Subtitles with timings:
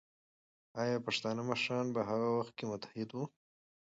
[0.83, 3.23] ایا پښتانه مشران په هغه وخت کې متحد وو؟